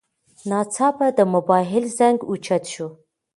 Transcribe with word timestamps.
ناڅاپه 0.49 1.07
د 1.17 1.19
موبایل 1.33 1.85
زنګ 1.97 2.17
اوچت 2.29 2.63
شو. 2.73 2.87